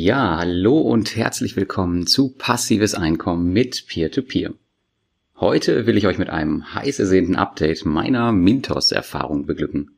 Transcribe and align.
Ja, 0.00 0.36
hallo 0.38 0.78
und 0.78 1.16
herzlich 1.16 1.56
willkommen 1.56 2.06
zu 2.06 2.28
Passives 2.28 2.94
Einkommen 2.94 3.52
mit 3.52 3.88
Peer-to-Peer. 3.88 4.50
-Peer. 4.50 4.54
Heute 5.40 5.86
will 5.86 5.96
ich 5.96 6.06
euch 6.06 6.18
mit 6.18 6.30
einem 6.30 6.72
heiß 6.72 7.00
ersehnten 7.00 7.34
Update 7.34 7.84
meiner 7.84 8.30
Mintos-Erfahrung 8.30 9.44
beglücken. 9.44 9.90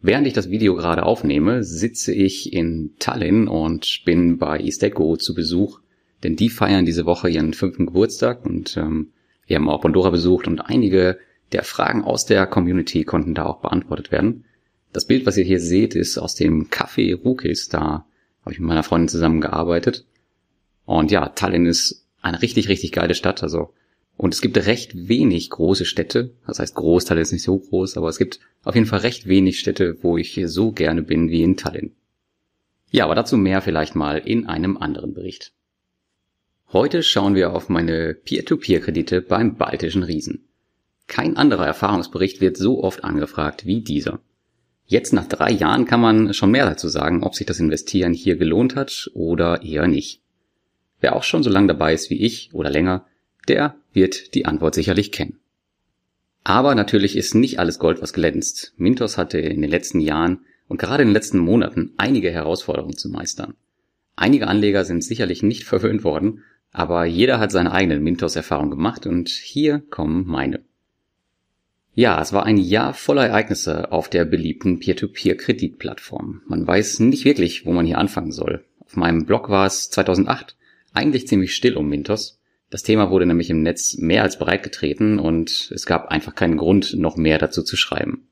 Während 0.00 0.28
ich 0.28 0.32
das 0.32 0.48
Video 0.48 0.76
gerade 0.76 1.02
aufnehme, 1.02 1.64
sitze 1.64 2.14
ich 2.14 2.52
in 2.52 2.92
Tallinn 3.00 3.48
und 3.48 4.02
bin 4.04 4.38
bei 4.38 4.60
Isteco 4.60 5.16
zu 5.16 5.34
Besuch, 5.34 5.80
denn 6.22 6.36
die 6.36 6.48
feiern 6.48 6.86
diese 6.86 7.04
Woche 7.04 7.28
ihren 7.28 7.52
fünften 7.52 7.86
Geburtstag 7.86 8.46
und 8.46 8.76
ähm, 8.76 9.08
wir 9.44 9.56
haben 9.56 9.68
auch 9.68 9.82
Pandora 9.82 10.10
besucht 10.10 10.46
und 10.46 10.60
einige 10.60 11.18
der 11.50 11.64
Fragen 11.64 12.04
aus 12.04 12.26
der 12.26 12.46
Community 12.46 13.02
konnten 13.02 13.34
da 13.34 13.46
auch 13.46 13.60
beantwortet 13.60 14.12
werden. 14.12 14.44
Das 14.92 15.04
Bild, 15.04 15.26
was 15.26 15.36
ihr 15.36 15.44
hier 15.44 15.58
seht, 15.58 15.96
ist 15.96 16.16
aus 16.16 16.36
dem 16.36 16.68
Café 16.68 17.20
Rukis, 17.20 17.68
da 17.68 18.06
habe 18.50 18.54
ich 18.54 18.60
mit 18.60 18.68
meiner 18.68 18.82
Freundin 18.82 19.08
zusammengearbeitet. 19.08 20.04
Und 20.84 21.12
ja, 21.12 21.28
Tallinn 21.28 21.66
ist 21.66 22.04
eine 22.20 22.42
richtig, 22.42 22.68
richtig 22.68 22.90
geile 22.90 23.14
Stadt. 23.14 23.44
Also 23.44 23.72
und 24.16 24.34
es 24.34 24.40
gibt 24.40 24.56
recht 24.58 25.08
wenig 25.08 25.50
große 25.50 25.84
Städte. 25.84 26.34
Das 26.48 26.58
heißt, 26.58 26.74
groß, 26.74 27.04
Tallinn 27.04 27.22
ist 27.22 27.32
nicht 27.32 27.44
so 27.44 27.56
groß, 27.56 27.96
aber 27.96 28.08
es 28.08 28.18
gibt 28.18 28.40
auf 28.64 28.74
jeden 28.74 28.88
Fall 28.88 28.98
recht 28.98 29.28
wenig 29.28 29.60
Städte, 29.60 29.98
wo 30.02 30.16
ich 30.16 30.40
so 30.46 30.72
gerne 30.72 31.02
bin 31.02 31.30
wie 31.30 31.44
in 31.44 31.56
Tallinn. 31.56 31.92
Ja, 32.90 33.04
aber 33.04 33.14
dazu 33.14 33.36
mehr 33.36 33.62
vielleicht 33.62 33.94
mal 33.94 34.18
in 34.18 34.48
einem 34.48 34.76
anderen 34.76 35.14
Bericht. 35.14 35.52
Heute 36.72 37.04
schauen 37.04 37.36
wir 37.36 37.54
auf 37.54 37.68
meine 37.68 38.14
Peer-to-Peer-Kredite 38.14 39.22
beim 39.22 39.58
baltischen 39.58 40.02
Riesen. 40.02 40.48
Kein 41.06 41.36
anderer 41.36 41.66
Erfahrungsbericht 41.66 42.40
wird 42.40 42.56
so 42.56 42.82
oft 42.82 43.04
angefragt 43.04 43.64
wie 43.64 43.80
dieser. 43.80 44.18
Jetzt 44.90 45.12
nach 45.12 45.28
drei 45.28 45.52
Jahren 45.52 45.84
kann 45.84 46.00
man 46.00 46.34
schon 46.34 46.50
mehr 46.50 46.66
dazu 46.66 46.88
sagen, 46.88 47.22
ob 47.22 47.36
sich 47.36 47.46
das 47.46 47.60
Investieren 47.60 48.12
hier 48.12 48.34
gelohnt 48.34 48.74
hat 48.74 49.08
oder 49.14 49.62
eher 49.62 49.86
nicht. 49.86 50.20
Wer 51.00 51.14
auch 51.14 51.22
schon 51.22 51.44
so 51.44 51.48
lange 51.48 51.68
dabei 51.68 51.94
ist 51.94 52.10
wie 52.10 52.20
ich 52.20 52.50
oder 52.52 52.70
länger, 52.70 53.06
der 53.46 53.76
wird 53.92 54.34
die 54.34 54.46
Antwort 54.46 54.74
sicherlich 54.74 55.12
kennen. 55.12 55.38
Aber 56.42 56.74
natürlich 56.74 57.16
ist 57.16 57.36
nicht 57.36 57.60
alles 57.60 57.78
Gold, 57.78 58.02
was 58.02 58.12
glänzt. 58.12 58.74
Mintos 58.78 59.16
hatte 59.16 59.38
in 59.38 59.62
den 59.62 59.70
letzten 59.70 60.00
Jahren 60.00 60.40
und 60.66 60.80
gerade 60.80 61.04
in 61.04 61.10
den 61.10 61.14
letzten 61.14 61.38
Monaten 61.38 61.92
einige 61.96 62.32
Herausforderungen 62.32 62.96
zu 62.96 63.10
meistern. 63.10 63.54
Einige 64.16 64.48
Anleger 64.48 64.84
sind 64.84 65.04
sicherlich 65.04 65.44
nicht 65.44 65.62
verwöhnt 65.72 66.02
worden, 66.02 66.42
aber 66.72 67.04
jeder 67.04 67.38
hat 67.38 67.52
seine 67.52 67.70
eigenen 67.70 68.02
Mintos-Erfahrungen 68.02 68.70
gemacht 68.70 69.06
und 69.06 69.28
hier 69.28 69.84
kommen 69.88 70.26
meine. 70.26 70.64
Ja, 72.00 72.18
es 72.18 72.32
war 72.32 72.46
ein 72.46 72.56
Jahr 72.56 72.94
voller 72.94 73.26
Ereignisse 73.26 73.92
auf 73.92 74.08
der 74.08 74.24
beliebten 74.24 74.78
Peer-to-Peer-Kreditplattform. 74.78 76.40
Man 76.46 76.66
weiß 76.66 77.00
nicht 77.00 77.26
wirklich, 77.26 77.66
wo 77.66 77.72
man 77.72 77.84
hier 77.84 77.98
anfangen 77.98 78.32
soll. 78.32 78.64
Auf 78.78 78.96
meinem 78.96 79.26
Blog 79.26 79.50
war 79.50 79.66
es 79.66 79.90
2008 79.90 80.56
eigentlich 80.94 81.28
ziemlich 81.28 81.54
still 81.54 81.76
um 81.76 81.90
Mintos. 81.90 82.40
Das 82.70 82.84
Thema 82.84 83.10
wurde 83.10 83.26
nämlich 83.26 83.50
im 83.50 83.62
Netz 83.62 83.98
mehr 83.98 84.22
als 84.22 84.38
breitgetreten 84.38 85.18
und 85.18 85.70
es 85.74 85.84
gab 85.84 86.08
einfach 86.08 86.34
keinen 86.34 86.56
Grund, 86.56 86.94
noch 86.96 87.18
mehr 87.18 87.36
dazu 87.36 87.62
zu 87.62 87.76
schreiben. 87.76 88.28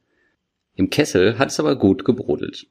Im 0.74 0.88
Kessel 0.88 1.38
hat 1.38 1.50
es 1.50 1.60
aber 1.60 1.76
gut 1.76 2.06
gebrodelt. 2.06 2.68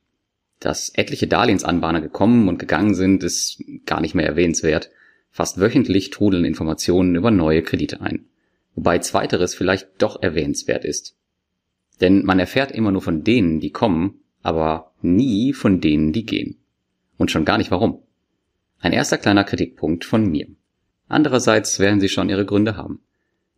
Dass 0.59 0.89
etliche 0.95 1.27
Darlehensanbahner 1.27 2.01
gekommen 2.01 2.49
und 2.49 2.57
gegangen 2.57 2.95
sind, 2.95 3.23
ist 3.23 3.63
gar 3.85 4.01
nicht 4.01 4.15
mehr 4.15 4.25
erwähnenswert. 4.25 4.89
Fast 5.29 5.59
wöchentlich 5.59 6.09
trudeln 6.09 6.43
Informationen 6.43 7.13
über 7.13 7.29
neue 7.29 7.61
Kredite 7.61 8.01
ein 8.01 8.25
wobei 8.77 8.99
zweiteres 8.99 9.55
vielleicht 9.55 9.89
doch 9.97 10.21
erwähnenswert 10.21 10.85
ist. 10.85 11.17
Denn 11.99 12.23
man 12.23 12.39
erfährt 12.39 12.71
immer 12.71 12.91
nur 12.91 13.01
von 13.01 13.23
denen, 13.23 13.59
die 13.59 13.71
kommen, 13.71 14.21
aber 14.43 14.93
nie 15.01 15.51
von 15.51 15.81
denen, 15.81 16.13
die 16.13 16.25
gehen. 16.25 16.59
Und 17.17 17.31
schon 17.31 17.43
gar 17.43 17.57
nicht 17.57 17.71
warum. 17.71 18.03
Ein 18.79 18.93
erster 18.93 19.17
kleiner 19.17 19.43
Kritikpunkt 19.43 20.05
von 20.05 20.29
mir. 20.29 20.47
Andererseits 21.07 21.79
werden 21.79 21.99
sie 21.99 22.07
schon 22.07 22.29
ihre 22.29 22.45
Gründe 22.45 22.77
haben. 22.77 23.01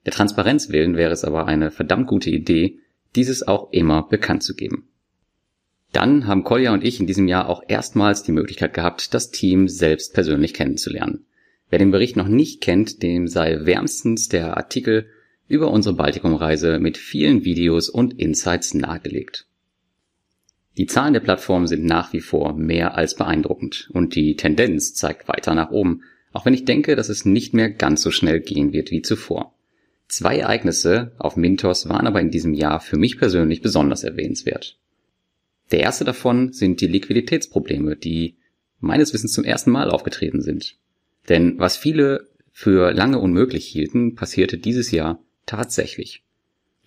Der 0.06 0.13
Transparenz 0.13 0.69
willen 0.69 0.96
wäre 0.96 1.12
es 1.12 1.25
aber 1.25 1.47
eine 1.47 1.69
verdammt 1.69 2.07
gute 2.07 2.30
Idee, 2.30 2.80
dieses 3.18 3.46
auch 3.46 3.74
immer 3.74 4.03
bekannt 4.03 4.44
zu 4.44 4.56
geben. 4.56 4.88
Dann 5.91 6.28
haben 6.28 6.46
Kolja 6.46 6.72
und 6.72 6.86
ich 6.86 7.01
in 7.01 7.07
diesem 7.07 7.28
Jahr 7.28 7.50
auch 7.50 7.63
erstmals 7.68 8.24
die 8.24 8.31
Möglichkeit 8.31 8.74
gehabt, 8.74 9.13
das 9.13 9.31
Team 9.31 9.68
selbst 9.68 10.13
persönlich 10.13 10.53
kennenzulernen. 10.53 11.25
Wer 11.69 11.80
den 11.80 11.91
Bericht 11.91 12.16
noch 12.16 12.28
nicht 12.28 12.62
kennt, 12.62 13.03
dem 13.03 13.28
sei 13.28 13.66
wärmstens 13.66 14.28
der 14.28 14.57
Artikel 14.57 15.07
über 15.47 15.72
unsere 15.72 15.96
Baltikumreise 15.96 16.80
mit 16.80 16.97
vielen 16.97 17.44
Videos 17.44 17.90
und 17.90 18.19
Insights 18.19 18.74
nahegelegt. 18.74 19.47
Die 20.78 20.85
Zahlen 20.85 21.13
der 21.13 21.19
Plattform 21.19 21.68
sind 21.68 21.84
nach 21.84 22.13
wie 22.13 22.22
vor 22.22 22.53
mehr 22.53 22.96
als 22.96 23.16
beeindruckend 23.16 23.90
und 23.94 24.16
die 24.16 24.35
Tendenz 24.35 24.94
zeigt 24.94 25.28
weiter 25.28 25.53
nach 25.53 25.72
oben, 25.72 26.03
auch 26.31 26.46
wenn 26.46 26.53
ich 26.53 26.66
denke, 26.66 26.96
dass 26.96 27.09
es 27.09 27.25
nicht 27.25 27.53
mehr 27.53 27.69
ganz 27.69 28.01
so 28.01 28.12
schnell 28.12 28.40
gehen 28.40 28.72
wird 28.72 28.91
wie 28.91 29.01
zuvor. 29.01 29.53
Zwei 30.07 30.38
Ereignisse 30.38 31.12
auf 31.18 31.36
Mintos 31.36 31.90
waren 31.90 32.07
aber 32.07 32.22
in 32.22 32.31
diesem 32.31 32.53
Jahr 32.53 32.80
für 32.80 32.97
mich 32.97 33.18
persönlich 33.18 33.62
besonders 33.62 34.03
erwähnenswert. 34.03 34.78
Der 35.72 35.81
erste 35.81 36.06
davon 36.06 36.51
sind 36.51 36.81
die 36.81 36.88
Liquiditätsprobleme, 36.88 37.96
die 37.96 38.38
meines 38.80 39.13
Wissens 39.13 39.34
zum 39.34 39.44
ersten 39.44 39.72
Mal 39.72 39.91
aufgetreten 39.91 40.41
sind. 40.41 40.78
Denn 41.29 41.59
was 41.59 41.78
viele 41.78 42.28
für 42.51 42.91
lange 42.91 43.19
unmöglich 43.19 43.66
hielten, 43.66 44.16
passierte 44.16 44.57
dieses 44.57 44.91
Jahr 44.91 45.23
tatsächlich. 45.45 46.23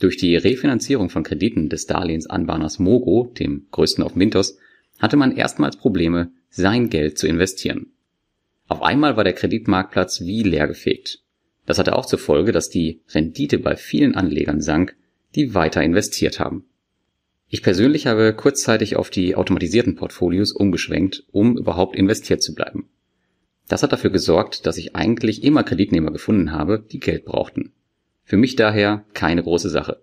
Durch 0.00 0.16
die 0.16 0.36
Refinanzierung 0.36 1.10
von 1.10 1.22
Krediten 1.22 1.68
des 1.68 1.86
Darlehensanbahners 1.86 2.80
Mogo, 2.80 3.32
dem 3.38 3.68
größten 3.70 4.02
auf 4.02 4.16
Mintos, 4.16 4.58
hatte 4.98 5.16
man 5.16 5.36
erstmals 5.36 5.76
Probleme, 5.76 6.32
sein 6.50 6.90
Geld 6.90 7.18
zu 7.18 7.26
investieren. 7.26 7.92
Auf 8.68 8.82
einmal 8.82 9.16
war 9.16 9.24
der 9.24 9.32
Kreditmarktplatz 9.32 10.22
wie 10.22 10.42
leergefegt. 10.42 11.20
Das 11.66 11.78
hatte 11.78 11.96
auch 11.96 12.06
zur 12.06 12.18
Folge, 12.18 12.52
dass 12.52 12.68
die 12.68 13.00
Rendite 13.08 13.58
bei 13.58 13.76
vielen 13.76 14.14
Anlegern 14.14 14.60
sank, 14.60 14.96
die 15.34 15.54
weiter 15.54 15.82
investiert 15.82 16.40
haben. 16.40 16.64
Ich 17.48 17.62
persönlich 17.62 18.06
habe 18.06 18.34
kurzzeitig 18.34 18.96
auf 18.96 19.10
die 19.10 19.36
automatisierten 19.36 19.94
Portfolios 19.94 20.52
umgeschwenkt, 20.52 21.24
um 21.30 21.56
überhaupt 21.56 21.96
investiert 21.96 22.42
zu 22.42 22.54
bleiben. 22.54 22.81
Das 23.72 23.82
hat 23.82 23.90
dafür 23.90 24.10
gesorgt, 24.10 24.66
dass 24.66 24.76
ich 24.76 24.96
eigentlich 24.96 25.42
immer 25.44 25.64
Kreditnehmer 25.64 26.10
gefunden 26.10 26.52
habe, 26.52 26.78
die 26.78 27.00
Geld 27.00 27.24
brauchten. 27.24 27.72
Für 28.22 28.36
mich 28.36 28.54
daher 28.54 29.06
keine 29.14 29.42
große 29.42 29.70
Sache. 29.70 30.02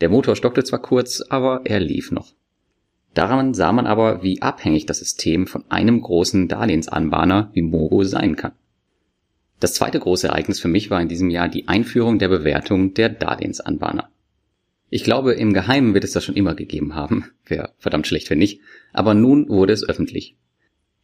Der 0.00 0.08
Motor 0.08 0.34
stockte 0.34 0.64
zwar 0.64 0.82
kurz, 0.82 1.20
aber 1.20 1.60
er 1.62 1.78
lief 1.78 2.10
noch. 2.10 2.34
Daran 3.14 3.54
sah 3.54 3.70
man 3.70 3.86
aber, 3.86 4.24
wie 4.24 4.42
abhängig 4.42 4.86
das 4.86 4.98
System 4.98 5.46
von 5.46 5.62
einem 5.68 6.00
großen 6.00 6.48
Darlehensanbahner 6.48 7.52
wie 7.52 7.62
Mogo 7.62 8.02
sein 8.02 8.34
kann. 8.34 8.50
Das 9.60 9.74
zweite 9.74 10.00
große 10.00 10.26
Ereignis 10.26 10.58
für 10.58 10.66
mich 10.66 10.90
war 10.90 11.00
in 11.00 11.06
diesem 11.06 11.30
Jahr 11.30 11.48
die 11.48 11.68
Einführung 11.68 12.18
der 12.18 12.30
Bewertung 12.30 12.94
der 12.94 13.10
Darlehensanbahner. 13.10 14.10
Ich 14.90 15.04
glaube, 15.04 15.34
im 15.34 15.52
Geheimen 15.52 15.94
wird 15.94 16.02
es 16.02 16.14
das 16.14 16.24
schon 16.24 16.34
immer 16.34 16.56
gegeben 16.56 16.96
haben, 16.96 17.26
wäre 17.46 17.74
verdammt 17.78 18.08
schlecht 18.08 18.28
wenn 18.30 18.38
nicht, 18.38 18.60
aber 18.92 19.14
nun 19.14 19.48
wurde 19.48 19.72
es 19.72 19.88
öffentlich. 19.88 20.34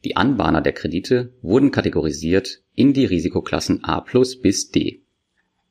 Die 0.04 0.16
Anbahner 0.16 0.62
der 0.62 0.72
Kredite 0.72 1.34
wurden 1.42 1.70
kategorisiert 1.70 2.62
in 2.74 2.94
die 2.94 3.04
Risikoklassen 3.04 3.84
A+ 3.84 4.04
bis 4.42 4.70
D. 4.70 5.02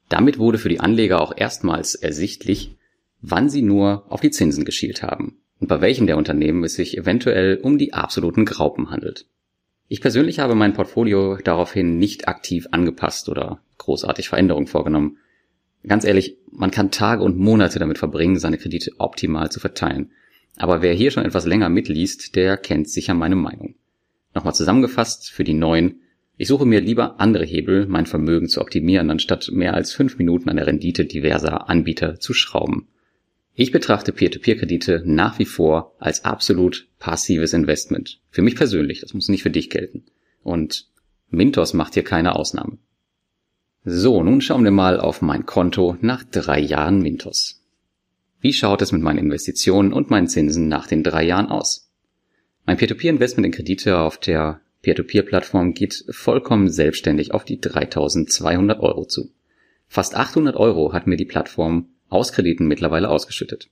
Damit 0.07 0.37
wurde 0.37 0.57
für 0.57 0.69
die 0.69 0.79
Anleger 0.79 1.21
auch 1.21 1.33
erstmals 1.35 1.95
ersichtlich, 1.95 2.75
wann 3.21 3.49
sie 3.49 3.61
nur 3.61 4.05
auf 4.11 4.21
die 4.21 4.31
Zinsen 4.31 4.65
geschielt 4.65 5.03
haben 5.03 5.37
und 5.59 5.67
bei 5.67 5.81
welchen 5.81 6.07
der 6.07 6.17
Unternehmen 6.17 6.63
es 6.63 6.75
sich 6.75 6.97
eventuell 6.97 7.57
um 7.57 7.77
die 7.77 7.93
absoluten 7.93 8.45
Graupen 8.45 8.91
handelt. 8.91 9.25
Ich 9.87 10.01
persönlich 10.01 10.39
habe 10.39 10.53
mein 10.53 10.73
Portfolio 10.73 11.37
daraufhin 11.37 11.97
nicht 11.97 12.27
aktiv 12.27 12.67
angepasst 12.71 13.27
oder 13.27 13.61
großartig 13.79 14.29
Veränderungen 14.29 14.67
vorgenommen. 14.67 15.17
Ganz 15.87 16.03
ehrlich, 16.03 16.37
man 16.51 16.69
kann 16.69 16.91
Tage 16.91 17.23
und 17.23 17.39
Monate 17.39 17.79
damit 17.79 17.97
verbringen, 17.97 18.37
seine 18.37 18.59
Kredite 18.59 18.91
optimal 18.99 19.51
zu 19.51 19.59
verteilen. 19.59 20.11
Aber 20.57 20.83
wer 20.83 20.93
hier 20.93 21.09
schon 21.09 21.25
etwas 21.25 21.45
länger 21.45 21.69
mitliest, 21.69 22.35
der 22.35 22.57
kennt 22.57 22.89
sicher 22.89 23.15
meine 23.15 23.35
Meinung. 23.35 23.75
Nochmal 24.33 24.53
zusammengefasst 24.53 25.31
für 25.31 25.43
die 25.43 25.53
neuen. 25.53 26.01
Ich 26.37 26.47
suche 26.47 26.65
mir 26.65 26.81
lieber 26.81 27.19
andere 27.19 27.45
Hebel, 27.45 27.85
mein 27.87 28.05
Vermögen 28.05 28.47
zu 28.47 28.61
optimieren, 28.61 29.09
anstatt 29.09 29.49
mehr 29.51 29.73
als 29.73 29.93
fünf 29.93 30.17
Minuten 30.17 30.49
an 30.49 30.55
der 30.55 30.67
Rendite 30.67 31.05
diverser 31.05 31.69
Anbieter 31.69 32.19
zu 32.19 32.33
schrauben. 32.33 32.87
Ich 33.55 33.71
betrachte 33.71 34.13
Peer-to-Peer-Kredite 34.13 35.03
nach 35.05 35.37
wie 35.37 35.45
vor 35.45 35.93
als 35.99 36.23
absolut 36.23 36.87
passives 36.97 37.51
Investment. 37.51 38.21
Für 38.29 38.41
mich 38.41 38.55
persönlich, 38.55 39.01
das 39.01 39.13
muss 39.13 39.27
nicht 39.27 39.43
für 39.43 39.49
dich 39.49 39.69
gelten. 39.69 40.05
Und 40.43 40.87
Mintos 41.29 41.73
macht 41.73 41.95
hier 41.95 42.03
keine 42.03 42.35
Ausnahme. 42.35 42.77
So, 43.83 44.23
nun 44.23 44.39
schauen 44.39 44.63
wir 44.63 44.71
mal 44.71 44.99
auf 44.99 45.21
mein 45.21 45.45
Konto 45.45 45.97
nach 45.99 46.23
drei 46.23 46.59
Jahren 46.59 47.01
Mintos. 47.01 47.61
Wie 48.39 48.53
schaut 48.53 48.81
es 48.81 48.91
mit 48.91 49.01
meinen 49.01 49.19
Investitionen 49.19 49.91
und 49.91 50.09
meinen 50.09 50.27
Zinsen 50.27 50.69
nach 50.69 50.87
den 50.87 51.03
drei 51.03 51.25
Jahren 51.25 51.47
aus? 51.47 51.88
Mein 52.65 52.77
Peer-to-Peer-Investment 52.77 53.45
in 53.45 53.51
Kredite 53.51 53.97
auf 53.97 54.17
der 54.17 54.61
Peer-to-Peer-Plattform 54.81 55.73
geht 55.73 56.05
vollkommen 56.09 56.69
selbstständig 56.69 57.33
auf 57.33 57.43
die 57.43 57.59
3200 57.59 58.79
Euro 58.79 59.05
zu. 59.05 59.31
Fast 59.87 60.15
800 60.15 60.55
Euro 60.55 60.93
hat 60.93 61.07
mir 61.07 61.17
die 61.17 61.25
Plattform 61.25 61.89
aus 62.09 62.31
Krediten 62.31 62.67
mittlerweile 62.67 63.09
ausgeschüttet. 63.09 63.69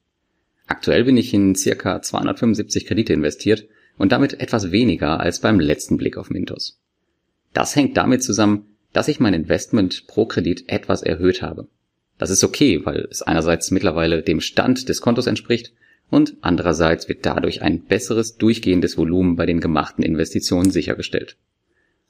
Aktuell 0.65 1.05
bin 1.05 1.15
ich 1.15 1.33
in 1.33 1.55
circa 1.55 2.01
275 2.01 2.85
Kredite 2.85 3.13
investiert 3.13 3.65
und 3.97 4.11
damit 4.11 4.39
etwas 4.39 4.71
weniger 4.71 5.19
als 5.19 5.39
beim 5.39 5.59
letzten 5.59 5.97
Blick 5.97 6.17
auf 6.17 6.29
Mintos. 6.29 6.79
Das 7.53 7.75
hängt 7.75 7.97
damit 7.97 8.23
zusammen, 8.23 8.77
dass 8.93 9.07
ich 9.07 9.19
mein 9.19 9.33
Investment 9.33 10.07
pro 10.07 10.25
Kredit 10.25 10.69
etwas 10.69 11.03
erhöht 11.03 11.41
habe. 11.41 11.67
Das 12.17 12.29
ist 12.29 12.43
okay, 12.43 12.81
weil 12.83 13.07
es 13.11 13.21
einerseits 13.21 13.71
mittlerweile 13.71 14.23
dem 14.23 14.41
Stand 14.41 14.89
des 14.89 15.01
Kontos 15.01 15.27
entspricht 15.27 15.71
und 16.09 16.37
andererseits 16.41 17.09
wird 17.09 17.25
dadurch 17.25 17.61
ein 17.61 17.83
besseres 17.83 18.37
durchgehendes 18.37 18.97
Volumen 18.97 19.35
bei 19.35 19.45
den 19.45 19.59
gemachten 19.59 20.03
Investitionen 20.03 20.71
sichergestellt. 20.71 21.37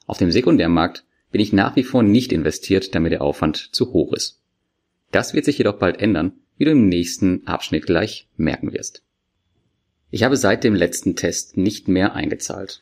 Auf 0.06 0.18
dem 0.18 0.30
Sekundärmarkt 0.30 1.04
bin 1.30 1.40
ich 1.40 1.52
nach 1.52 1.76
wie 1.76 1.82
vor 1.82 2.02
nicht 2.02 2.32
investiert, 2.32 2.94
da 2.94 3.00
mir 3.00 3.10
der 3.10 3.22
Aufwand 3.22 3.74
zu 3.74 3.92
hoch 3.92 4.12
ist. 4.12 4.40
Das 5.10 5.34
wird 5.34 5.44
sich 5.44 5.58
jedoch 5.58 5.78
bald 5.78 6.00
ändern, 6.00 6.32
wie 6.56 6.64
du 6.64 6.70
im 6.70 6.88
nächsten 6.88 7.46
Abschnitt 7.46 7.86
gleich 7.86 8.28
merken 8.36 8.72
wirst. 8.72 9.02
Ich 10.10 10.22
habe 10.22 10.36
seit 10.36 10.64
dem 10.64 10.74
letzten 10.74 11.16
Test 11.16 11.56
nicht 11.56 11.88
mehr 11.88 12.14
eingezahlt. 12.14 12.80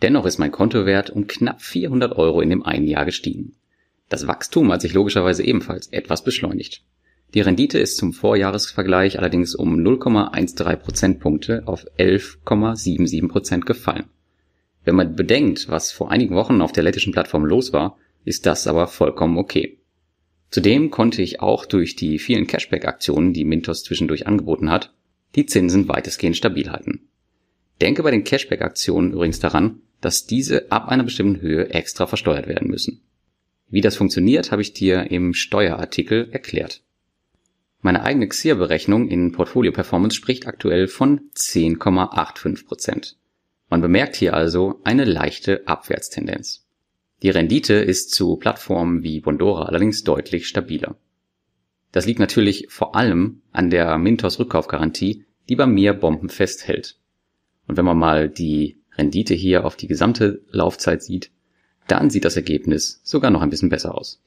Dennoch 0.00 0.24
ist 0.24 0.38
mein 0.38 0.52
Kontowert 0.52 1.10
um 1.10 1.26
knapp 1.26 1.60
400 1.60 2.16
Euro 2.16 2.40
in 2.40 2.50
dem 2.50 2.62
einen 2.62 2.86
Jahr 2.86 3.04
gestiegen. 3.04 3.54
Das 4.08 4.26
Wachstum 4.26 4.72
hat 4.72 4.80
sich 4.80 4.94
logischerweise 4.94 5.44
ebenfalls 5.44 5.88
etwas 5.88 6.24
beschleunigt. 6.24 6.82
Die 7.34 7.40
Rendite 7.40 7.78
ist 7.78 7.98
zum 7.98 8.12
Vorjahresvergleich 8.14 9.18
allerdings 9.18 9.54
um 9.54 9.74
0,13 9.74 10.76
Prozentpunkte 10.76 11.62
auf 11.66 11.84
11,77 11.98 13.28
Prozent 13.28 13.66
gefallen. 13.66 14.06
Wenn 14.84 14.96
man 14.96 15.14
bedenkt, 15.14 15.68
was 15.68 15.92
vor 15.92 16.10
einigen 16.10 16.34
Wochen 16.34 16.62
auf 16.62 16.72
der 16.72 16.82
lettischen 16.82 17.12
Plattform 17.12 17.44
los 17.44 17.74
war, 17.74 17.98
ist 18.24 18.46
das 18.46 18.66
aber 18.66 18.86
vollkommen 18.86 19.36
okay. 19.36 19.78
Zudem 20.50 20.90
konnte 20.90 21.20
ich 21.20 21.40
auch 21.40 21.66
durch 21.66 21.96
die 21.96 22.18
vielen 22.18 22.46
Cashback-Aktionen, 22.46 23.34
die 23.34 23.44
Mintos 23.44 23.84
zwischendurch 23.84 24.26
angeboten 24.26 24.70
hat, 24.70 24.94
die 25.34 25.44
Zinsen 25.44 25.88
weitestgehend 25.88 26.36
stabil 26.36 26.70
halten. 26.70 27.08
Denke 27.82 28.02
bei 28.02 28.10
den 28.10 28.24
Cashback-Aktionen 28.24 29.12
übrigens 29.12 29.40
daran, 29.40 29.82
dass 30.00 30.26
diese 30.26 30.72
ab 30.72 30.88
einer 30.88 31.04
bestimmten 31.04 31.42
Höhe 31.42 31.68
extra 31.70 32.06
versteuert 32.06 32.48
werden 32.48 32.70
müssen. 32.70 33.02
Wie 33.68 33.82
das 33.82 33.96
funktioniert, 33.96 34.50
habe 34.50 34.62
ich 34.62 34.72
dir 34.72 35.10
im 35.10 35.34
Steuerartikel 35.34 36.30
erklärt. 36.30 36.82
Meine 37.80 38.02
eigene 38.02 38.26
XIR-Berechnung 38.26 39.08
in 39.08 39.32
Portfolio 39.32 39.70
Performance 39.70 40.16
spricht 40.16 40.46
aktuell 40.46 40.88
von 40.88 41.30
10,85%. 41.36 43.14
Man 43.70 43.80
bemerkt 43.80 44.16
hier 44.16 44.34
also 44.34 44.80
eine 44.84 45.04
leichte 45.04 45.66
Abwärtstendenz. 45.68 46.66
Die 47.22 47.30
Rendite 47.30 47.74
ist 47.74 48.12
zu 48.12 48.36
Plattformen 48.36 49.02
wie 49.02 49.20
Bondora 49.20 49.66
allerdings 49.66 50.02
deutlich 50.02 50.48
stabiler. 50.48 50.96
Das 51.92 52.06
liegt 52.06 52.20
natürlich 52.20 52.66
vor 52.68 52.96
allem 52.96 53.42
an 53.52 53.70
der 53.70 53.96
Mintos 53.98 54.38
Rückkaufgarantie, 54.38 55.24
die 55.48 55.56
bei 55.56 55.66
mir 55.66 55.94
bombenfest 55.94 56.66
hält. 56.66 56.98
Und 57.66 57.76
wenn 57.76 57.84
man 57.84 57.98
mal 57.98 58.28
die 58.28 58.78
Rendite 58.96 59.34
hier 59.34 59.64
auf 59.64 59.76
die 59.76 59.86
gesamte 59.86 60.42
Laufzeit 60.50 61.02
sieht, 61.02 61.30
dann 61.86 62.10
sieht 62.10 62.24
das 62.24 62.36
Ergebnis 62.36 63.00
sogar 63.04 63.30
noch 63.30 63.40
ein 63.40 63.50
bisschen 63.50 63.70
besser 63.70 63.94
aus. 63.96 64.22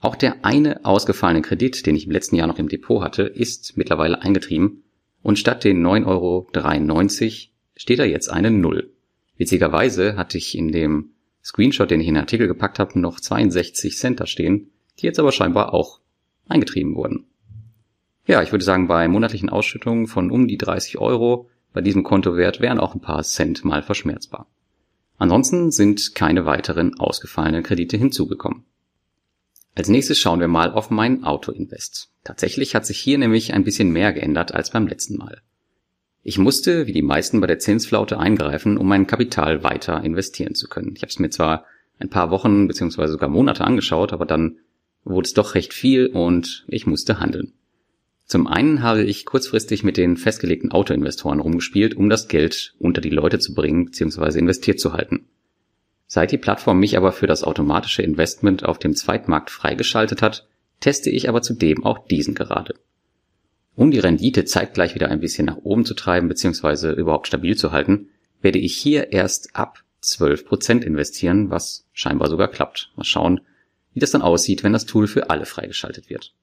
Auch 0.00 0.16
der 0.16 0.44
eine 0.44 0.84
ausgefallene 0.84 1.42
Kredit, 1.42 1.86
den 1.86 1.96
ich 1.96 2.06
im 2.06 2.12
letzten 2.12 2.36
Jahr 2.36 2.46
noch 2.46 2.58
im 2.58 2.68
Depot 2.68 3.02
hatte, 3.02 3.22
ist 3.22 3.76
mittlerweile 3.76 4.22
eingetrieben 4.22 4.84
und 5.22 5.38
statt 5.38 5.64
den 5.64 5.84
9,93 5.84 6.06
Euro 6.06 6.48
steht 7.76 7.98
da 7.98 8.04
jetzt 8.04 8.28
eine 8.28 8.50
Null. 8.50 8.92
Witzigerweise 9.36 10.16
hatte 10.16 10.38
ich 10.38 10.56
in 10.56 10.72
dem 10.72 11.10
Screenshot, 11.42 11.90
den 11.90 12.00
ich 12.00 12.08
in 12.08 12.14
den 12.14 12.22
Artikel 12.22 12.46
gepackt 12.46 12.78
habe, 12.78 12.98
noch 12.98 13.20
62 13.20 13.96
Cent 13.96 14.20
da 14.20 14.26
stehen, 14.26 14.70
die 14.98 15.06
jetzt 15.06 15.18
aber 15.18 15.32
scheinbar 15.32 15.74
auch 15.74 16.00
eingetrieben 16.48 16.94
wurden. 16.94 17.24
Ja, 18.26 18.42
ich 18.42 18.50
würde 18.50 18.64
sagen, 18.64 18.88
bei 18.88 19.06
monatlichen 19.08 19.48
Ausschüttungen 19.48 20.08
von 20.08 20.30
um 20.30 20.48
die 20.48 20.58
30 20.58 20.98
Euro 20.98 21.48
bei 21.72 21.80
diesem 21.80 22.02
Kontowert 22.02 22.60
wären 22.60 22.80
auch 22.80 22.94
ein 22.94 23.00
paar 23.00 23.22
Cent 23.22 23.64
mal 23.64 23.82
verschmerzbar. 23.82 24.46
Ansonsten 25.18 25.70
sind 25.70 26.14
keine 26.14 26.44
weiteren 26.44 26.98
ausgefallenen 26.98 27.62
Kredite 27.62 27.96
hinzugekommen. 27.96 28.64
Als 29.76 29.90
nächstes 29.90 30.18
schauen 30.18 30.40
wir 30.40 30.48
mal 30.48 30.72
auf 30.72 30.90
mein 30.90 31.22
Autoinvest. 31.22 32.08
Tatsächlich 32.24 32.74
hat 32.74 32.86
sich 32.86 32.98
hier 32.98 33.18
nämlich 33.18 33.52
ein 33.52 33.62
bisschen 33.62 33.90
mehr 33.90 34.14
geändert 34.14 34.54
als 34.54 34.70
beim 34.70 34.86
letzten 34.86 35.18
Mal. 35.18 35.42
Ich 36.22 36.38
musste, 36.38 36.86
wie 36.86 36.94
die 36.94 37.02
meisten 37.02 37.40
bei 37.42 37.46
der 37.46 37.58
Zinsflaute, 37.58 38.18
eingreifen, 38.18 38.78
um 38.78 38.88
mein 38.88 39.06
Kapital 39.06 39.62
weiter 39.62 40.02
investieren 40.02 40.54
zu 40.54 40.66
können. 40.66 40.94
Ich 40.96 41.02
habe 41.02 41.10
es 41.10 41.18
mir 41.18 41.28
zwar 41.28 41.66
ein 41.98 42.08
paar 42.08 42.30
Wochen 42.30 42.66
bzw. 42.66 43.06
sogar 43.06 43.28
Monate 43.28 43.64
angeschaut, 43.64 44.14
aber 44.14 44.24
dann 44.24 44.56
wurde 45.04 45.26
es 45.26 45.34
doch 45.34 45.54
recht 45.54 45.74
viel 45.74 46.06
und 46.06 46.64
ich 46.68 46.86
musste 46.86 47.20
handeln. 47.20 47.52
Zum 48.24 48.46
einen 48.46 48.82
habe 48.82 49.04
ich 49.04 49.26
kurzfristig 49.26 49.84
mit 49.84 49.98
den 49.98 50.16
festgelegten 50.16 50.72
Autoinvestoren 50.72 51.38
rumgespielt, 51.38 51.94
um 51.94 52.08
das 52.08 52.28
Geld 52.28 52.74
unter 52.78 53.02
die 53.02 53.10
Leute 53.10 53.38
zu 53.38 53.52
bringen 53.52 53.84
bzw. 53.84 54.38
investiert 54.38 54.80
zu 54.80 54.94
halten. 54.94 55.28
Seit 56.06 56.30
die 56.30 56.38
Plattform 56.38 56.78
mich 56.78 56.96
aber 56.96 57.12
für 57.12 57.26
das 57.26 57.42
automatische 57.42 58.02
Investment 58.02 58.64
auf 58.64 58.78
dem 58.78 58.94
Zweitmarkt 58.94 59.50
freigeschaltet 59.50 60.22
hat, 60.22 60.46
teste 60.80 61.10
ich 61.10 61.28
aber 61.28 61.42
zudem 61.42 61.84
auch 61.84 62.06
diesen 62.06 62.34
gerade. 62.34 62.74
Um 63.74 63.90
die 63.90 63.98
Rendite 63.98 64.44
zeitgleich 64.44 64.94
wieder 64.94 65.08
ein 65.08 65.20
bisschen 65.20 65.46
nach 65.46 65.58
oben 65.58 65.84
zu 65.84 65.94
treiben 65.94 66.28
bzw. 66.28 66.92
überhaupt 66.92 67.26
stabil 67.26 67.56
zu 67.56 67.72
halten, 67.72 68.08
werde 68.40 68.58
ich 68.58 68.76
hier 68.76 69.12
erst 69.12 69.56
ab 69.56 69.82
12% 70.02 70.82
investieren, 70.82 71.50
was 71.50 71.86
scheinbar 71.92 72.28
sogar 72.28 72.48
klappt. 72.48 72.92
Mal 72.96 73.04
schauen, 73.04 73.40
wie 73.92 74.00
das 74.00 74.12
dann 74.12 74.22
aussieht, 74.22 74.62
wenn 74.62 74.72
das 74.72 74.86
Tool 74.86 75.06
für 75.08 75.30
alle 75.30 75.46
freigeschaltet 75.46 76.08
wird. 76.08 76.34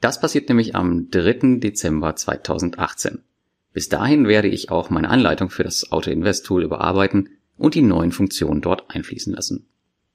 Das 0.00 0.20
passiert 0.20 0.48
nämlich 0.48 0.76
am 0.76 1.08
3. 1.10 1.58
Dezember 1.58 2.14
2018. 2.14 3.22
Bis 3.72 3.88
dahin 3.88 4.28
werde 4.28 4.48
ich 4.48 4.70
auch 4.70 4.90
meine 4.90 5.08
Anleitung 5.08 5.50
für 5.50 5.64
das 5.64 5.90
Auto 5.90 6.10
Invest 6.10 6.44
Tool 6.46 6.62
überarbeiten 6.62 7.30
und 7.56 7.74
die 7.74 7.82
neuen 7.82 8.12
Funktionen 8.12 8.60
dort 8.60 8.94
einfließen 8.94 9.34
lassen. 9.34 9.66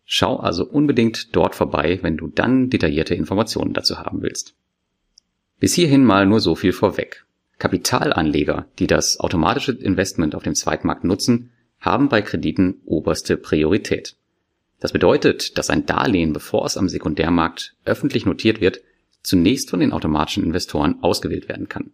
Schau 0.06 0.38
also 0.38 0.66
unbedingt 0.66 1.36
dort 1.36 1.56
vorbei, 1.56 2.00
wenn 2.02 2.18
du 2.18 2.28
dann 2.28 2.70
detaillierte 2.70 3.16
Informationen 3.16 3.74
dazu 3.74 3.98
haben 3.98 4.22
willst. 4.22 4.56
Bis 5.60 5.74
hierhin 5.74 6.04
mal 6.04 6.26
nur 6.26 6.40
so 6.40 6.56
viel 6.56 6.74
vorweg. 6.74 7.26
Kapitalanleger, 7.60 8.66
die 8.80 8.88
das 8.88 9.20
automatische 9.20 9.72
Investment 9.72 10.36
auf 10.36 10.44
dem 10.44 10.56
Zweitmarkt 10.56 11.04
nutzen, 11.04 11.52
haben 11.80 12.10
bei 12.10 12.22
Krediten 12.22 12.82
oberste 12.86 13.38
Priorität. 13.38 14.16
Das 14.80 14.92
bedeutet, 14.92 15.58
dass 15.58 15.70
ein 15.70 15.86
Darlehen, 15.86 16.34
bevor 16.34 16.66
es 16.66 16.76
am 16.76 16.90
Sekundärmarkt 16.90 17.76
öffentlich 17.86 18.26
notiert 18.26 18.62
wird, 18.62 18.82
zunächst 19.22 19.70
von 19.70 19.80
den 19.80 19.94
automatischen 19.94 20.44
Investoren 20.44 21.04
ausgewählt 21.04 21.48
werden 21.48 21.70
kann. 21.70 21.92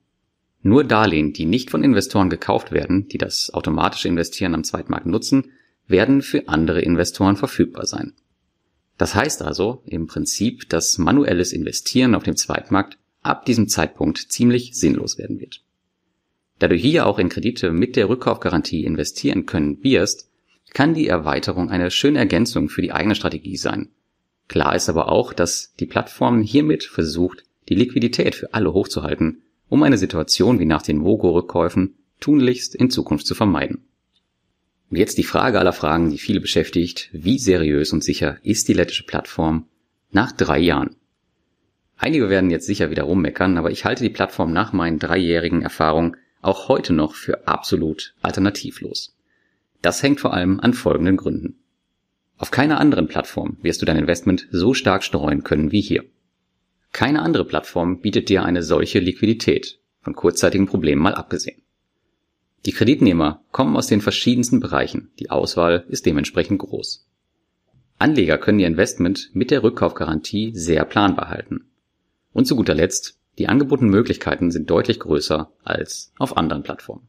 Nur 0.61 0.83
Darlehen, 0.83 1.33
die 1.33 1.45
nicht 1.45 1.69
von 1.69 1.83
Investoren 1.83 2.29
gekauft 2.29 2.71
werden, 2.71 3.07
die 3.07 3.17
das 3.17 3.53
automatische 3.53 4.07
Investieren 4.07 4.53
am 4.53 4.63
Zweitmarkt 4.63 5.05
nutzen, 5.05 5.51
werden 5.87 6.21
für 6.21 6.49
andere 6.49 6.81
Investoren 6.81 7.37
verfügbar 7.37 7.85
sein. 7.85 8.13
Das 8.97 9.15
heißt 9.15 9.41
also 9.43 9.83
im 9.85 10.07
Prinzip, 10.07 10.67
dass 10.69 10.97
manuelles 10.97 11.53
Investieren 11.53 12.15
auf 12.15 12.23
dem 12.23 12.35
Zweitmarkt 12.35 12.97
ab 13.21 13.45
diesem 13.45 13.67
Zeitpunkt 13.67 14.17
ziemlich 14.17 14.73
sinnlos 14.73 15.17
werden 15.17 15.39
wird. 15.39 15.63
Da 16.59 16.67
du 16.67 16.75
hier 16.75 17.05
auch 17.05 17.19
in 17.19 17.29
Kredite 17.29 17.71
mit 17.71 17.95
der 17.95 18.09
Rückkaufgarantie 18.09 18.83
investieren 18.83 19.45
können 19.45 19.83
wirst, 19.83 20.29
kann 20.73 20.95
die 20.95 21.07
Erweiterung 21.07 21.69
eine 21.69 21.91
schöne 21.91 22.19
Ergänzung 22.19 22.69
für 22.69 22.81
die 22.81 22.91
eigene 22.91 23.15
Strategie 23.15 23.57
sein 23.57 23.89
Klar 24.47 24.75
ist 24.75 24.89
aber 24.89 25.09
auch, 25.09 25.33
dass 25.33 25.73
die 25.79 25.85
Plattform 25.85 26.41
hiermit 26.41 26.83
versucht, 26.83 27.43
die 27.69 27.75
Liquidität 27.75 28.35
für 28.35 28.53
alle 28.53 28.73
hochzuhalten, 28.73 29.43
um 29.69 29.83
eine 29.83 29.97
Situation 29.97 30.59
wie 30.59 30.65
nach 30.65 30.81
den 30.81 31.03
Vogo-Rückkäufen 31.03 31.95
tunlichst 32.19 32.75
in 32.75 32.89
Zukunft 32.89 33.27
zu 33.27 33.35
vermeiden. 33.35 33.83
Und 34.89 34.97
jetzt 34.97 35.17
die 35.17 35.23
Frage 35.23 35.59
aller 35.59 35.73
Fragen, 35.73 36.09
die 36.09 36.17
viele 36.17 36.39
beschäftigt, 36.39 37.09
wie 37.11 37.39
seriös 37.39 37.91
und 37.91 38.03
sicher 38.03 38.37
ist 38.43 38.67
die 38.67 38.73
lettische 38.73 39.05
Plattform 39.05 39.67
nach 40.11 40.31
drei 40.31 40.59
Jahren? 40.59 40.95
Einige 41.97 42.29
werden 42.29 42.51
jetzt 42.51 42.67
sicher 42.67 42.89
wieder 42.89 43.03
rummeckern, 43.03 43.57
aber 43.57 43.71
ich 43.71 43.83
halte 43.83 44.03
die 44.03 44.09
Plattform 44.09 44.53
nach 44.53 44.71
meinen 44.71 44.99
dreijährigen 44.99 45.61
Erfahrungen 45.63 46.15
auch 46.41 46.69
heute 46.69 46.93
noch 46.93 47.15
für 47.15 47.47
absolut 47.47 48.13
alternativlos. 48.21 49.17
Das 49.81 50.01
hängt 50.03 50.19
vor 50.19 50.33
allem 50.33 50.59
an 50.59 50.73
folgenden 50.73 51.17
Gründen. 51.17 51.59
Auf 52.37 52.51
keiner 52.51 52.79
anderen 52.79 53.07
Plattform 53.07 53.57
wirst 53.61 53.81
du 53.81 53.85
dein 53.85 53.97
Investment 53.97 54.47
so 54.51 54.73
stark 54.73 55.03
streuen 55.03 55.43
können 55.43 55.71
wie 55.71 55.81
hier. 55.81 56.03
Keine 56.91 57.21
andere 57.21 57.45
Plattform 57.45 58.01
bietet 58.01 58.29
dir 58.29 58.43
eine 58.43 58.63
solche 58.63 58.99
Liquidität, 58.99 59.79
von 60.01 60.15
kurzzeitigen 60.15 60.67
Problemen 60.67 61.01
mal 61.01 61.15
abgesehen. 61.15 61.61
Die 62.65 62.71
Kreditnehmer 62.71 63.43
kommen 63.51 63.75
aus 63.75 63.87
den 63.87 64.01
verschiedensten 64.01 64.59
Bereichen, 64.59 65.11
die 65.19 65.29
Auswahl 65.29 65.85
ist 65.89 66.05
dementsprechend 66.05 66.59
groß. 66.59 67.07
Anleger 67.99 68.37
können 68.37 68.59
ihr 68.59 68.67
Investment 68.67 69.29
mit 69.33 69.51
der 69.51 69.63
Rückkaufgarantie 69.63 70.51
sehr 70.53 70.85
planbar 70.85 71.29
halten. 71.29 71.65
Und 72.33 72.45
zu 72.45 72.55
guter 72.55 72.75
Letzt, 72.75 73.19
die 73.37 73.47
angebotenen 73.47 73.91
Möglichkeiten 73.91 74.51
sind 74.51 74.69
deutlich 74.69 74.99
größer 74.99 75.51
als 75.63 76.11
auf 76.17 76.37
anderen 76.37 76.63
Plattformen. 76.63 77.07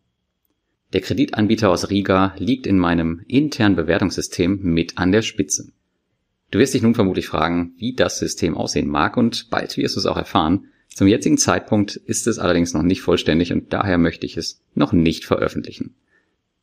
Der 0.93 1.03
Kreditanbieter 1.03 1.71
aus 1.71 1.91
Riga 1.91 2.35
liegt 2.39 2.67
in 2.67 2.79
meinem 2.79 3.23
internen 3.27 3.77
Bewertungssystem 3.77 4.61
mit 4.63 4.97
an 4.97 5.13
der 5.13 5.23
Spitze. 5.23 5.73
Du 6.51 6.59
wirst 6.59 6.75
dich 6.75 6.83
nun 6.83 6.95
vermutlich 6.95 7.27
fragen, 7.27 7.75
wie 7.77 7.95
das 7.95 8.19
System 8.19 8.57
aussehen 8.57 8.89
mag 8.89 9.17
und 9.17 9.51
bald 9.51 9.77
wirst 9.77 9.97
du 9.97 10.01
es 10.01 10.07
auch 10.07 10.17
erfahren. 10.17 10.69
Zum 10.89 11.07
jetzigen 11.07 11.39
Zeitpunkt 11.39 11.97
ist 11.97 12.27
es 12.27 12.39
allerdings 12.39 12.73
noch 12.73 12.83
nicht 12.83 13.03
vollständig 13.03 13.53
und 13.53 13.73
daher 13.73 13.99
möchte 13.99 14.27
ich 14.27 14.37
es 14.37 14.63
noch 14.75 14.93
nicht 14.93 15.27
veröffentlichen. 15.27 15.95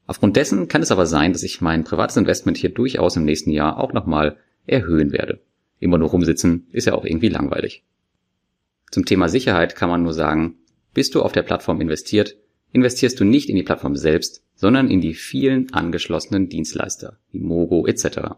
Aufgrund 0.07 0.35
dessen 0.35 0.67
kann 0.67 0.81
es 0.81 0.91
aber 0.91 1.05
sein, 1.05 1.33
dass 1.33 1.43
ich 1.43 1.61
mein 1.61 1.83
privates 1.83 2.17
Investment 2.17 2.57
hier 2.57 2.69
durchaus 2.69 3.15
im 3.15 3.25
nächsten 3.25 3.51
Jahr 3.51 3.79
auch 3.79 3.93
nochmal 3.93 4.37
erhöhen 4.65 5.11
werde. 5.11 5.39
Immer 5.79 5.97
nur 5.97 6.09
rumsitzen 6.09 6.67
ist 6.71 6.85
ja 6.85 6.93
auch 6.93 7.05
irgendwie 7.05 7.29
langweilig. 7.29 7.83
Zum 8.91 9.05
Thema 9.05 9.29
Sicherheit 9.29 9.75
kann 9.75 9.89
man 9.89 10.03
nur 10.03 10.13
sagen, 10.13 10.57
bist 10.93 11.15
du 11.15 11.21
auf 11.21 11.31
der 11.31 11.43
Plattform 11.43 11.81
investiert, 11.81 12.37
investierst 12.71 13.19
du 13.19 13.23
nicht 13.23 13.49
in 13.49 13.55
die 13.55 13.63
Plattform 13.63 13.95
selbst, 13.95 14.43
sondern 14.55 14.89
in 14.89 15.01
die 15.01 15.13
vielen 15.13 15.73
angeschlossenen 15.73 16.49
Dienstleister, 16.49 17.17
wie 17.31 17.39
Mogo 17.39 17.85
etc. 17.85 18.35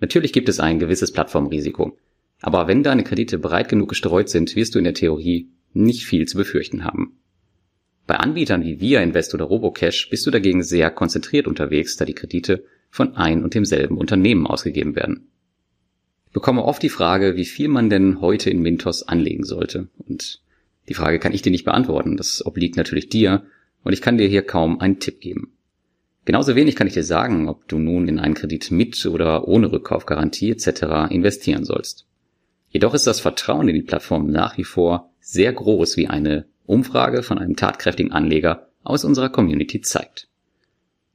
Natürlich 0.00 0.32
gibt 0.32 0.48
es 0.48 0.60
ein 0.60 0.78
gewisses 0.78 1.12
Plattformrisiko, 1.12 1.96
aber 2.40 2.68
wenn 2.68 2.82
deine 2.82 3.04
Kredite 3.04 3.38
breit 3.38 3.68
genug 3.68 3.88
gestreut 3.88 4.28
sind, 4.28 4.54
wirst 4.54 4.74
du 4.74 4.78
in 4.78 4.84
der 4.84 4.94
Theorie 4.94 5.48
nicht 5.72 6.04
viel 6.04 6.26
zu 6.26 6.36
befürchten 6.36 6.84
haben. 6.84 7.18
Bei 8.06 8.16
Anbietern 8.16 8.64
wie 8.64 8.80
Via 8.80 9.02
Invest 9.02 9.34
oder 9.34 9.44
Robocash 9.44 10.08
bist 10.08 10.26
du 10.26 10.30
dagegen 10.30 10.62
sehr 10.62 10.90
konzentriert 10.90 11.46
unterwegs, 11.46 11.96
da 11.96 12.04
die 12.04 12.14
Kredite 12.14 12.64
von 12.90 13.16
ein 13.16 13.44
und 13.44 13.54
demselben 13.54 13.98
Unternehmen 13.98 14.46
ausgegeben 14.46 14.96
werden. 14.96 15.28
Ich 16.26 16.32
bekomme 16.32 16.64
oft 16.64 16.82
die 16.82 16.88
Frage, 16.88 17.36
wie 17.36 17.44
viel 17.44 17.68
man 17.68 17.90
denn 17.90 18.20
heute 18.20 18.50
in 18.50 18.62
Mintos 18.62 19.02
anlegen 19.02 19.44
sollte. 19.44 19.88
Und 19.98 20.40
die 20.88 20.94
Frage 20.94 21.18
kann 21.18 21.34
ich 21.34 21.42
dir 21.42 21.50
nicht 21.50 21.64
beantworten. 21.64 22.16
Das 22.16 22.44
obliegt 22.46 22.76
natürlich 22.76 23.08
dir 23.08 23.44
und 23.82 23.92
ich 23.92 24.00
kann 24.00 24.16
dir 24.16 24.28
hier 24.28 24.42
kaum 24.42 24.80
einen 24.80 25.00
Tipp 25.00 25.20
geben. 25.20 25.57
Genauso 26.28 26.54
wenig 26.54 26.76
kann 26.76 26.86
ich 26.86 26.92
dir 26.92 27.04
sagen, 27.04 27.48
ob 27.48 27.66
du 27.68 27.78
nun 27.78 28.06
in 28.06 28.18
einen 28.18 28.34
Kredit 28.34 28.70
mit 28.70 29.06
oder 29.06 29.48
ohne 29.48 29.72
Rückkaufgarantie 29.72 30.50
etc. 30.50 31.08
investieren 31.08 31.64
sollst. 31.64 32.04
Jedoch 32.68 32.92
ist 32.92 33.06
das 33.06 33.20
Vertrauen 33.20 33.66
in 33.66 33.74
die 33.74 33.80
Plattform 33.80 34.30
nach 34.30 34.58
wie 34.58 34.64
vor 34.64 35.10
sehr 35.20 35.54
groß, 35.54 35.96
wie 35.96 36.08
eine 36.08 36.44
Umfrage 36.66 37.22
von 37.22 37.38
einem 37.38 37.56
tatkräftigen 37.56 38.12
Anleger 38.12 38.68
aus 38.84 39.06
unserer 39.06 39.30
Community 39.30 39.80
zeigt. 39.80 40.28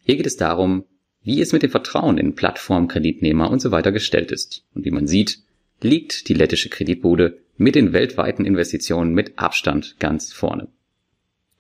Hier 0.04 0.16
geht 0.18 0.26
es 0.26 0.36
darum, 0.36 0.84
wie 1.22 1.42
es 1.42 1.54
mit 1.54 1.62
dem 1.62 1.70
Vertrauen 1.70 2.18
in 2.18 2.34
Plattform, 2.34 2.88
Kreditnehmer 2.88 3.52
und 3.52 3.62
so 3.62 3.70
weiter 3.70 3.92
gestellt 3.92 4.32
ist. 4.32 4.66
Und 4.74 4.84
wie 4.84 4.90
man 4.90 5.06
sieht, 5.06 5.44
liegt 5.80 6.28
die 6.28 6.34
lettische 6.34 6.70
Kreditbude 6.70 7.38
mit 7.56 7.76
den 7.76 7.94
weltweiten 7.94 8.46
Investitionen 8.46 9.14
mit 9.14 9.38
Abstand 9.38 9.96
ganz 10.00 10.34
vorne. 10.34 10.70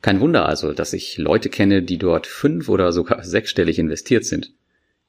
Kein 0.03 0.19
Wunder 0.19 0.45
also, 0.45 0.73
dass 0.73 0.91
ich 0.91 1.17
Leute 1.17 1.47
kenne, 1.47 1.81
die 1.81 1.97
dort 1.97 2.27
fünf 2.27 2.67
oder 2.67 2.91
sogar 2.91 3.23
sechsstellig 3.23 3.79
investiert 3.79 4.25
sind. 4.25 4.51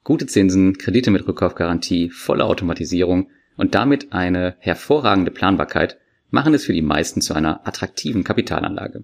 Gute 0.05 0.25
Zinsen, 0.25 0.77
Kredite 0.77 1.11
mit 1.11 1.27
Rückkaufgarantie, 1.27 2.09
volle 2.09 2.45
Automatisierung 2.45 3.29
und 3.57 3.75
damit 3.75 4.13
eine 4.13 4.55
hervorragende 4.59 5.31
Planbarkeit 5.31 5.97
machen 6.29 6.53
es 6.53 6.63
für 6.63 6.71
die 6.71 6.81
meisten 6.81 7.19
zu 7.19 7.33
einer 7.33 7.67
attraktiven 7.67 8.23
Kapitalanlage. 8.23 9.03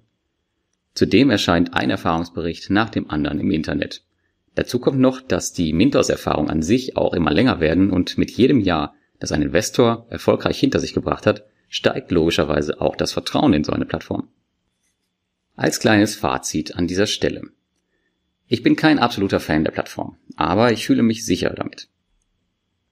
Zudem 0.93 1.29
erscheint 1.29 1.73
ein 1.73 1.89
Erfahrungsbericht 1.89 2.69
nach 2.69 2.89
dem 2.89 3.09
anderen 3.09 3.41
im 3.41 3.51
Internet. 3.51 4.01
Dazu 4.55 4.79
kommt 4.79 4.99
noch, 4.99 5.19
dass 5.19 5.51
die 5.51 5.73
Mintos-Erfahrungen 5.73 6.49
an 6.49 6.61
sich 6.61 6.95
auch 6.95 7.13
immer 7.13 7.33
länger 7.33 7.59
werden 7.59 7.91
und 7.91 8.17
mit 8.17 8.31
jedem 8.31 8.61
Jahr, 8.61 8.95
das 9.19 9.33
ein 9.33 9.41
Investor 9.41 10.05
erfolgreich 10.09 10.57
hinter 10.57 10.79
sich 10.79 10.93
gebracht 10.93 11.25
hat, 11.25 11.43
steigt 11.67 12.11
logischerweise 12.11 12.79
auch 12.79 12.95
das 12.95 13.11
Vertrauen 13.11 13.51
in 13.51 13.65
so 13.65 13.73
eine 13.73 13.85
Plattform. 13.85 14.29
Als 15.55 15.79
kleines 15.79 16.15
Fazit 16.15 16.75
an 16.75 16.87
dieser 16.87 17.07
Stelle. 17.07 17.41
Ich 18.47 18.63
bin 18.63 18.75
kein 18.75 18.99
absoluter 18.99 19.39
Fan 19.39 19.63
der 19.63 19.71
Plattform, 19.71 20.17
aber 20.35 20.71
ich 20.71 20.85
fühle 20.85 21.03
mich 21.03 21.25
sicher 21.25 21.51
damit. 21.51 21.87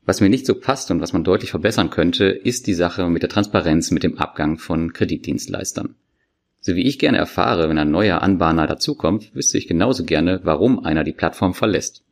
Was 0.05 0.21
mir 0.21 0.29
nicht 0.29 0.45
so 0.45 0.55
passt 0.55 0.91
und 0.91 1.01
was 1.01 1.13
man 1.13 1.23
deutlich 1.23 1.51
verbessern 1.51 1.89
könnte, 1.89 2.25
ist 2.25 2.67
die 2.67 2.73
Sache 2.73 3.09
mit 3.09 3.21
der 3.21 3.29
Transparenz 3.29 3.91
mit 3.91 4.03
dem 4.03 4.17
Abgang 4.17 4.57
von 4.57 4.91
Kreditdienstleistern. 4.91 5.95
So 6.61 6.75
wie 6.75 6.85
ich 6.85 6.99
gerne 6.99 7.17
erfahre, 7.17 7.69
wenn 7.69 7.77
ein 7.77 7.91
neuer 7.91 8.21
Anbahner 8.21 8.67
dazukommt, 8.67 9.33
wüsste 9.33 9.57
ich 9.57 9.67
genauso 9.67 10.03
gerne, 10.03 10.41
warum 10.43 10.83
einer 10.83 11.03
die 11.03 11.13
Plattform 11.13 11.53
verlässt. 11.53 12.03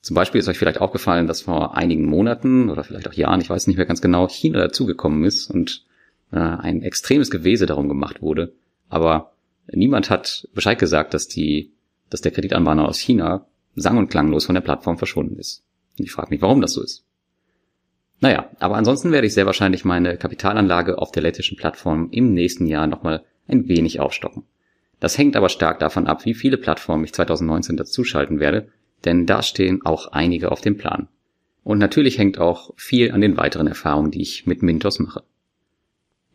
Zum 0.00 0.14
Beispiel 0.14 0.38
ist 0.38 0.48
euch 0.48 0.56
vielleicht 0.56 0.80
aufgefallen, 0.80 1.26
dass 1.26 1.42
vor 1.42 1.76
einigen 1.76 2.06
Monaten 2.06 2.70
oder 2.70 2.84
vielleicht 2.84 3.08
auch 3.08 3.12
Jahren, 3.12 3.40
ich 3.40 3.50
weiß 3.50 3.66
nicht 3.66 3.76
mehr 3.76 3.86
ganz 3.86 4.00
genau, 4.00 4.28
China 4.28 4.60
dazugekommen 4.60 5.24
ist 5.24 5.50
und 5.50 5.84
äh, 6.32 6.38
ein 6.38 6.82
extremes 6.82 7.30
Gewese 7.30 7.66
darum 7.66 7.88
gemacht 7.88 8.22
wurde. 8.22 8.52
Aber 8.88 9.32
niemand 9.72 10.10
hat 10.10 10.48
Bescheid 10.54 10.78
gesagt, 10.78 11.14
dass 11.14 11.28
die, 11.28 11.72
dass 12.10 12.20
der 12.20 12.32
Kreditanbahner 12.32 12.86
aus 12.86 12.98
China 12.98 13.46
sang- 13.74 13.98
und 13.98 14.08
klanglos 14.08 14.46
von 14.46 14.54
der 14.54 14.62
Plattform 14.62 14.98
verschwunden 14.98 15.38
ist. 15.38 15.64
Und 15.98 16.04
ich 16.04 16.12
frage 16.12 16.30
mich, 16.30 16.42
warum 16.42 16.60
das 16.60 16.72
so 16.72 16.82
ist. 16.82 17.04
Naja, 18.20 18.50
aber 18.58 18.76
ansonsten 18.76 19.12
werde 19.12 19.26
ich 19.26 19.34
sehr 19.34 19.46
wahrscheinlich 19.46 19.84
meine 19.84 20.16
Kapitalanlage 20.16 20.98
auf 20.98 21.12
der 21.12 21.22
lettischen 21.22 21.56
Plattform 21.56 22.08
im 22.12 22.32
nächsten 22.32 22.66
Jahr 22.66 22.86
nochmal 22.86 23.24
ein 23.46 23.68
wenig 23.68 24.00
aufstocken. 24.00 24.44
Das 25.00 25.18
hängt 25.18 25.36
aber 25.36 25.50
stark 25.50 25.78
davon 25.78 26.06
ab, 26.06 26.24
wie 26.24 26.34
viele 26.34 26.56
Plattformen 26.56 27.04
ich 27.04 27.12
2019 27.12 27.76
dazuschalten 27.76 28.40
werde, 28.40 28.68
denn 29.04 29.26
da 29.26 29.42
stehen 29.42 29.84
auch 29.84 30.08
einige 30.12 30.50
auf 30.50 30.62
dem 30.62 30.78
Plan. 30.78 31.08
Und 31.62 31.78
natürlich 31.78 32.18
hängt 32.18 32.38
auch 32.38 32.70
viel 32.76 33.12
an 33.12 33.20
den 33.20 33.36
weiteren 33.36 33.66
Erfahrungen, 33.66 34.10
die 34.10 34.22
ich 34.22 34.46
mit 34.46 34.62
Mintos 34.62 34.98
mache. 34.98 35.22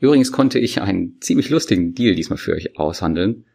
Übrigens 0.01 0.31
konnte 0.31 0.58
ich 0.58 0.81
einen 0.81 1.22
ziemlich 1.22 1.50
lustigen 1.51 1.93
Deal 1.93 2.15
diesmal 2.15 2.38
für 2.38 2.53
euch 2.53 2.77
aushandeln. 2.77 3.46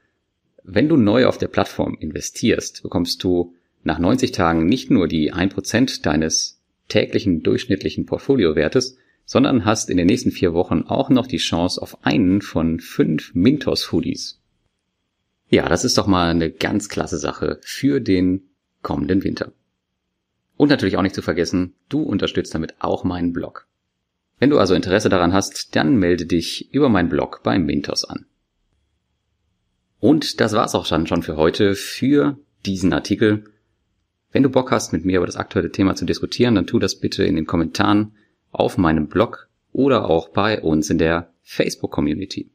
Wenn 0.63 0.89
du 0.89 0.97
neu 0.97 1.27
auf 1.27 1.39
der 1.39 1.49
Plattform 1.49 1.99
investierst, 2.01 2.85
bekommst 2.85 3.23
du 3.25 3.55
nach 3.83 3.99
90 3.99 4.31
Tagen 4.31 4.65
nicht 4.67 4.89
nur 4.91 5.09
die 5.09 5.35
1% 5.35 6.03
deines 6.03 6.63
täglichen 6.89 7.43
durchschnittlichen 7.43 8.07
Portfoliowertes, 8.07 8.97
sondern 9.25 9.65
hast 9.65 9.91
in 9.91 9.97
den 9.97 10.07
nächsten 10.07 10.31
vier 10.31 10.55
Wochen 10.55 10.83
auch 10.83 11.11
noch 11.11 11.27
die 11.27 11.39
Chance 11.39 11.83
auf 11.83 12.05
einen 12.07 12.41
von 12.41 12.79
fünf 12.79 13.35
Mintos 13.35 13.91
Hoodies. 13.91 14.41
Ja, 15.49 15.69
das 15.69 15.85
ist 15.85 15.99
doch 15.99 16.07
mal 16.07 16.31
eine 16.31 16.51
ganz 16.53 16.89
klasse 16.89 17.19
Sache 17.19 17.59
für 17.63 18.01
den 18.01 18.51
kommenden 18.83 19.25
Winter. 19.25 19.53
Und 20.57 20.69
natürlich 20.69 20.97
auch 20.97 21.03
nicht 21.03 21.15
zu 21.15 21.23
vergessen, 21.23 21.75
du 21.89 22.03
unterstützt 22.03 22.55
damit 22.55 22.77
auch 22.79 23.03
meinen 23.03 23.33
Blog. 23.33 23.67
Wenn 24.39 24.51
du 24.51 24.59
also 24.59 24.75
Interesse 24.75 25.09
daran 25.09 25.33
hast, 25.33 25.75
dann 25.77 25.97
melde 25.97 26.27
dich 26.27 26.73
über 26.73 26.89
meinen 26.89 27.09
Blog 27.09 27.41
bei 27.43 27.59
Mintos 27.59 28.05
an. 28.05 28.27
Und 29.99 30.41
das 30.41 30.53
war's 30.53 30.75
auch 30.75 30.87
schon 30.87 31.23
für 31.23 31.37
heute 31.37 31.75
für 31.75 32.39
diesen 32.67 32.93
Artikel. 32.93 33.45
Wenn 34.31 34.43
du 34.43 34.51
Bock 34.51 34.71
hast, 34.71 34.93
mit 34.93 35.05
mir 35.05 35.19
über 35.19 35.27
das 35.27 35.37
aktuelle 35.37 35.73
Thema 35.73 35.95
zu 35.95 36.05
diskutieren, 36.05 36.55
dann 36.55 36.67
tu 36.67 36.79
das 36.79 36.97
bitte 36.97 37.25
in 37.25 37.37
den 37.37 37.47
Kommentaren 37.47 38.13
auf 38.51 38.77
meinem 38.77 39.09
Blog 39.09 39.49
oder 39.73 40.09
auch 40.11 40.29
bei 40.29 40.61
uns 40.61 40.91
in 40.91 40.99
der 40.99 41.33
Facebook-Community. 41.43 42.51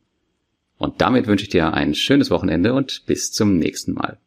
Und 0.77 1.01
damit 1.01 1.27
wünsche 1.27 1.43
ich 1.43 1.49
dir 1.49 1.73
ein 1.73 1.95
schönes 1.95 2.29
Wochenende 2.31 2.73
und 2.73 3.05
bis 3.05 3.31
zum 3.31 3.57
nächsten 3.57 3.93
Mal. 3.93 4.19